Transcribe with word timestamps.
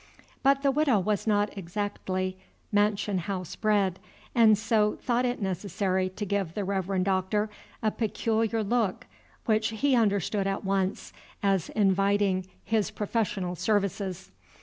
But 0.41 0.63
the 0.63 0.71
Widow 0.71 0.99
was 0.99 1.27
not 1.27 1.55
exactly 1.55 2.35
mansion 2.71 3.19
house 3.19 3.55
bred, 3.55 3.99
and 4.33 4.57
so 4.57 4.95
thought 4.95 5.25
it 5.27 5.39
necessary 5.39 6.09
to 6.09 6.25
give 6.25 6.55
the 6.55 6.63
Reverend 6.63 7.05
Doctor 7.05 7.51
a 7.83 7.91
peculiar 7.91 8.63
look 8.63 9.05
which 9.45 9.67
he 9.67 9.95
understood 9.95 10.47
at 10.47 10.65
once 10.65 11.13
as 11.43 11.69
inviting 11.75 12.47
his 12.63 12.89
professional 12.89 13.55
services. 13.55 14.31